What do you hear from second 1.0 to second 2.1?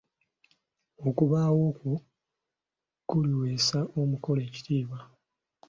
Okubaawo kwo